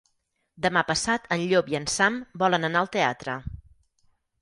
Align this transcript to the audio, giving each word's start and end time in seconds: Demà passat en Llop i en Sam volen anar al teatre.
Demà 0.65 0.83
passat 0.87 1.27
en 1.37 1.45
Llop 1.53 1.71
i 1.75 1.79
en 1.81 1.87
Sam 1.99 2.19
volen 2.45 2.69
anar 2.71 2.85
al 2.85 2.93
teatre. 2.99 3.41